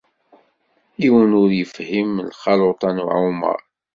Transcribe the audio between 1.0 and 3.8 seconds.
Yiwen ur yefhim lxaluṭa n ɛumaṛ.